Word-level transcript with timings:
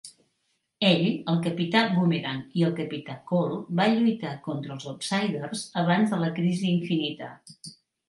Ell, 0.87 1.03
el 1.33 1.37
capità 1.47 1.83
Boomerang 1.97 2.57
i 2.61 2.65
el 2.69 2.73
capità 2.81 3.19
Cold 3.33 3.71
van 3.83 3.95
lluitar 4.01 4.35
contra 4.51 4.77
els 4.79 4.91
Outsiders 4.95 5.71
abans 5.87 6.17
de 6.19 6.25
la 6.27 6.35
"crisi 6.43 6.71
infinita". 6.77 7.35